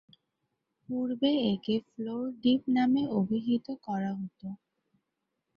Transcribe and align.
পূর্বে 0.89 1.31
একে 1.51 1.75
floor 1.87 2.23
dip 2.41 2.61
নামে 2.75 3.01
অভিহিত 3.19 3.67
করা 3.85 4.11
হত। 4.19 4.41